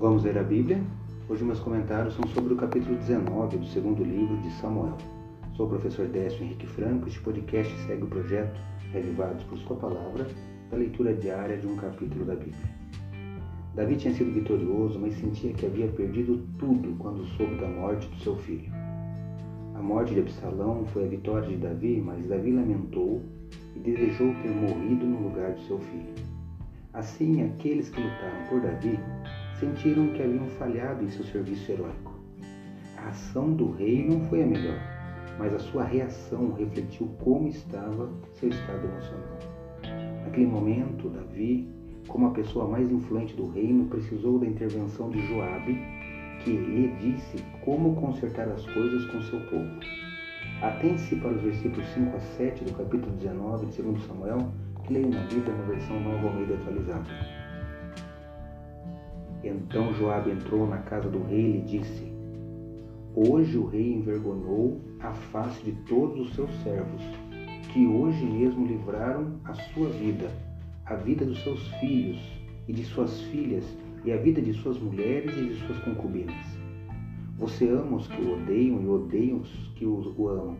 Vamos 0.00 0.22
ler 0.22 0.38
a 0.38 0.44
Bíblia? 0.44 0.80
Hoje 1.28 1.42
meus 1.42 1.58
comentários 1.58 2.14
são 2.14 2.24
sobre 2.28 2.54
o 2.54 2.56
capítulo 2.56 2.94
19 2.98 3.58
do 3.58 3.66
segundo 3.66 4.04
livro 4.04 4.36
de 4.42 4.50
Samuel. 4.60 4.96
Sou 5.56 5.66
o 5.66 5.68
professor 5.68 6.06
Décio 6.06 6.44
Henrique 6.44 6.68
Franco. 6.68 7.08
Este 7.08 7.18
podcast 7.18 7.76
segue 7.84 8.04
o 8.04 8.06
projeto 8.06 8.60
Revivados 8.92 9.42
por 9.42 9.58
Sua 9.58 9.74
Palavra, 9.74 10.24
da 10.70 10.76
leitura 10.76 11.12
diária 11.14 11.56
de 11.56 11.66
um 11.66 11.74
capítulo 11.74 12.24
da 12.24 12.36
Bíblia. 12.36 12.70
Davi 13.74 13.96
tinha 13.96 14.14
sido 14.14 14.32
vitorioso, 14.32 15.00
mas 15.00 15.14
sentia 15.14 15.52
que 15.52 15.66
havia 15.66 15.88
perdido 15.88 16.46
tudo 16.60 16.94
quando 17.00 17.26
soube 17.36 17.56
da 17.56 17.66
morte 17.66 18.06
do 18.06 18.22
seu 18.22 18.36
filho. 18.36 18.70
A 19.74 19.82
morte 19.82 20.14
de 20.14 20.20
Absalão 20.20 20.86
foi 20.92 21.06
a 21.06 21.08
vitória 21.08 21.48
de 21.48 21.56
Davi, 21.56 22.00
mas 22.00 22.24
Davi 22.28 22.52
lamentou 22.52 23.20
e 23.74 23.80
desejou 23.80 24.32
ter 24.42 24.50
morrido 24.50 25.04
no 25.04 25.28
lugar 25.28 25.54
de 25.54 25.66
seu 25.66 25.80
filho. 25.80 26.14
Assim, 26.92 27.42
aqueles 27.42 27.88
que 27.90 28.00
lutaram 28.00 28.46
por 28.48 28.60
Davi 28.60 28.96
sentiram 29.58 30.08
que 30.08 30.22
haviam 30.22 30.46
falhado 30.58 31.04
em 31.04 31.10
seu 31.10 31.24
serviço 31.24 31.70
heróico. 31.70 32.14
A 32.96 33.08
ação 33.08 33.52
do 33.52 33.70
rei 33.72 34.06
não 34.06 34.20
foi 34.28 34.42
a 34.42 34.46
melhor, 34.46 34.78
mas 35.38 35.54
a 35.54 35.58
sua 35.58 35.84
reação 35.84 36.52
refletiu 36.52 37.08
como 37.22 37.48
estava 37.48 38.10
seu 38.34 38.48
estado 38.48 38.86
emocional. 38.86 39.38
Naquele 40.24 40.46
momento, 40.46 41.08
Davi, 41.08 41.68
como 42.06 42.26
a 42.26 42.30
pessoa 42.30 42.68
mais 42.68 42.90
influente 42.90 43.34
do 43.34 43.48
reino, 43.48 43.86
precisou 43.86 44.38
da 44.38 44.46
intervenção 44.46 45.10
de 45.10 45.20
Joabe, 45.26 45.78
que 46.42 46.50
lhe 46.50 46.88
disse 46.96 47.44
como 47.64 47.94
consertar 47.96 48.48
as 48.48 48.64
coisas 48.66 49.06
com 49.06 49.20
seu 49.22 49.40
povo. 49.48 49.70
Atente-se 50.62 51.16
para 51.16 51.30
os 51.30 51.42
versículos 51.42 51.86
5 51.94 52.16
a 52.16 52.20
7 52.20 52.64
do 52.64 52.72
capítulo 52.72 53.12
19 53.16 53.66
de 53.66 53.82
2 53.82 54.02
Samuel, 54.06 54.50
que 54.84 54.92
leio 54.92 55.08
na 55.08 55.20
Bíblia 55.22 55.54
na 55.54 55.64
versão 55.64 56.00
Nova 56.00 56.28
Almeida 56.28 56.54
atualizada. 56.54 57.37
Então 59.42 59.94
Joabe 59.94 60.30
entrou 60.30 60.66
na 60.66 60.78
casa 60.78 61.08
do 61.08 61.22
rei 61.24 61.40
e 61.40 61.52
lhe 61.52 61.60
disse: 61.62 62.12
Hoje 63.14 63.56
o 63.56 63.66
rei 63.66 63.94
envergonhou 63.94 64.80
a 65.00 65.12
face 65.12 65.62
de 65.62 65.72
todos 65.88 66.28
os 66.28 66.34
seus 66.34 66.50
servos, 66.62 67.02
que 67.72 67.86
hoje 67.86 68.24
mesmo 68.24 68.66
livraram 68.66 69.38
a 69.44 69.54
sua 69.54 69.88
vida, 69.90 70.28
a 70.86 70.94
vida 70.94 71.24
dos 71.24 71.42
seus 71.42 71.66
filhos 71.74 72.18
e 72.66 72.72
de 72.72 72.84
suas 72.84 73.20
filhas, 73.22 73.64
e 74.04 74.12
a 74.12 74.16
vida 74.16 74.40
de 74.40 74.52
suas 74.54 74.78
mulheres 74.78 75.36
e 75.36 75.48
de 75.48 75.54
suas 75.66 75.78
concubinas. 75.80 76.58
Você 77.38 77.68
ama 77.68 77.96
os 77.96 78.08
que 78.08 78.20
o 78.20 78.34
odeiam 78.34 78.82
e 78.82 78.88
odeia 78.88 79.36
os 79.36 79.72
que 79.76 79.86
o 79.86 80.28
amam. 80.28 80.56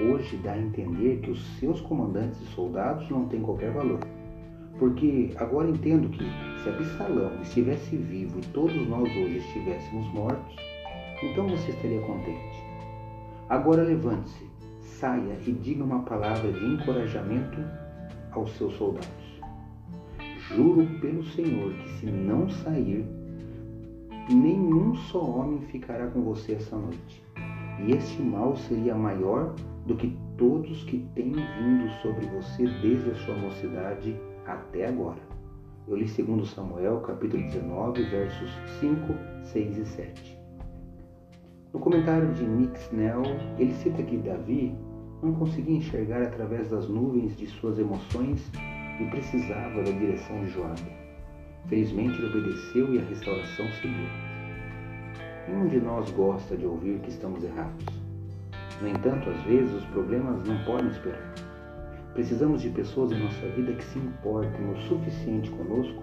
Hoje 0.00 0.36
dá 0.38 0.52
a 0.52 0.58
entender 0.58 1.20
que 1.20 1.30
os 1.30 1.42
seus 1.58 1.80
comandantes 1.80 2.40
e 2.40 2.46
soldados 2.54 3.08
não 3.10 3.26
têm 3.26 3.40
qualquer 3.40 3.72
valor 3.72 4.00
porque 4.78 5.32
agora 5.36 5.68
entendo 5.68 6.08
que 6.08 6.24
se 6.62 6.68
Absalão 6.68 7.40
estivesse 7.42 7.96
vivo 7.96 8.38
e 8.38 8.46
todos 8.52 8.74
nós 8.88 9.08
hoje 9.08 9.38
estivéssemos 9.38 10.06
mortos, 10.12 10.56
então 11.22 11.48
você 11.48 11.70
estaria 11.70 12.00
contente. 12.02 12.62
Agora 13.48 13.82
levante-se, 13.82 14.46
saia 14.80 15.38
e 15.46 15.52
diga 15.52 15.82
uma 15.82 16.00
palavra 16.00 16.52
de 16.52 16.64
encorajamento 16.64 17.58
aos 18.32 18.50
seus 18.56 18.74
soldados. 18.74 19.08
Juro 20.54 20.86
pelo 21.00 21.24
Senhor 21.24 21.72
que 21.74 21.88
se 21.98 22.06
não 22.06 22.48
sair, 22.48 23.04
nenhum 24.30 24.94
só 24.94 25.22
homem 25.22 25.60
ficará 25.62 26.06
com 26.08 26.22
você 26.22 26.54
essa 26.54 26.76
noite. 26.76 27.22
E 27.80 27.92
este 27.92 28.20
mal 28.22 28.56
seria 28.56 28.94
maior 28.94 29.54
do 29.86 29.96
que 29.96 30.16
todos 30.36 30.84
que 30.84 30.98
têm 31.14 31.32
vindo 31.32 31.90
sobre 32.02 32.26
você 32.26 32.66
desde 32.82 33.10
a 33.10 33.14
sua 33.16 33.34
mocidade 33.36 34.16
até 34.52 34.86
agora. 34.86 35.20
Eu 35.86 35.96
li 35.96 36.04
2 36.04 36.48
Samuel, 36.50 37.00
capítulo 37.00 37.42
19, 37.44 38.02
versos 38.04 38.50
5, 38.80 39.14
6 39.44 39.78
e 39.78 39.84
7. 39.86 40.38
No 41.72 41.80
comentário 41.80 42.32
de 42.32 42.44
Nick 42.44 42.78
Snell, 42.78 43.22
ele 43.58 43.72
cita 43.74 44.02
que 44.02 44.16
Davi 44.16 44.74
não 45.22 45.34
conseguia 45.34 45.76
enxergar 45.76 46.22
através 46.22 46.70
das 46.70 46.88
nuvens 46.88 47.36
de 47.36 47.46
suas 47.46 47.78
emoções 47.78 48.50
e 49.00 49.04
precisava 49.10 49.82
da 49.82 49.90
direção 49.90 50.44
de 50.44 50.50
Joabe. 50.50 50.92
Felizmente 51.66 52.18
ele 52.18 52.26
obedeceu 52.26 52.94
e 52.94 52.98
a 52.98 53.04
restauração 53.04 53.66
seguiu. 53.80 54.08
Nenhum 55.48 55.66
de 55.66 55.80
nós 55.80 56.10
gosta 56.10 56.56
de 56.56 56.66
ouvir 56.66 56.98
que 57.00 57.10
estamos 57.10 57.42
errados. 57.42 57.86
No 58.80 58.88
entanto, 58.88 59.28
às 59.30 59.42
vezes 59.42 59.74
os 59.74 59.84
problemas 59.86 60.46
não 60.46 60.62
podem 60.64 60.88
esperar. 60.88 61.34
Precisamos 62.14 62.62
de 62.62 62.70
pessoas 62.70 63.12
em 63.12 63.22
nossa 63.22 63.48
vida 63.48 63.72
que 63.72 63.84
se 63.84 63.98
importem 63.98 64.70
o 64.70 64.76
suficiente 64.88 65.50
conosco 65.50 66.02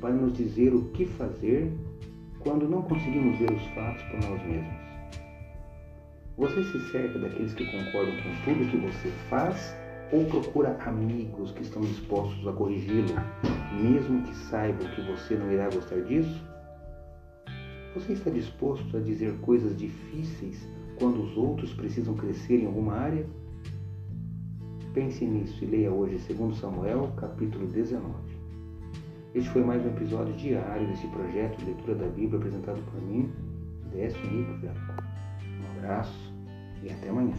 para 0.00 0.14
nos 0.14 0.32
dizer 0.32 0.74
o 0.74 0.84
que 0.90 1.04
fazer 1.04 1.72
quando 2.40 2.68
não 2.68 2.82
conseguimos 2.82 3.38
ver 3.38 3.50
os 3.50 3.66
fatos 3.68 4.02
por 4.04 4.30
nós 4.30 4.42
mesmos. 4.46 4.86
Você 6.36 6.62
se 6.64 6.90
cerca 6.90 7.18
daqueles 7.18 7.54
que 7.54 7.64
concordam 7.64 8.14
com 8.16 8.44
tudo 8.44 8.70
que 8.70 8.76
você 8.76 9.08
faz 9.28 9.74
ou 10.12 10.24
procura 10.26 10.76
amigos 10.84 11.50
que 11.52 11.62
estão 11.62 11.82
dispostos 11.82 12.46
a 12.46 12.52
corrigi-lo, 12.52 13.14
mesmo 13.72 14.22
que 14.22 14.34
saibam 14.34 14.88
que 14.90 15.00
você 15.02 15.34
não 15.34 15.50
irá 15.50 15.68
gostar 15.70 16.00
disso? 16.02 16.44
Você 17.94 18.12
está 18.12 18.30
disposto 18.30 18.96
a 18.96 19.00
dizer 19.00 19.34
coisas 19.40 19.76
difíceis 19.76 20.68
quando 20.98 21.22
os 21.22 21.36
outros 21.36 21.72
precisam 21.72 22.14
crescer 22.14 22.62
em 22.62 22.66
alguma 22.66 22.94
área? 22.94 23.26
Pense 24.96 25.26
nisso 25.26 25.62
e 25.62 25.66
leia 25.66 25.92
hoje 25.92 26.16
2 26.32 26.56
Samuel, 26.56 27.12
capítulo 27.18 27.66
19. 27.66 28.02
Este 29.34 29.50
foi 29.50 29.62
mais 29.62 29.84
um 29.84 29.88
episódio 29.88 30.32
diário 30.32 30.86
desse 30.86 31.06
projeto 31.08 31.58
de 31.58 31.66
leitura 31.66 31.96
da 31.96 32.06
Bíblia 32.06 32.38
apresentado 32.38 32.82
por 32.90 33.02
mim, 33.02 33.30
Décio 33.92 34.18
Henrique. 34.24 34.66
Um 34.66 35.78
abraço 35.78 36.32
e 36.82 36.90
até 36.90 37.10
amanhã. 37.10 37.34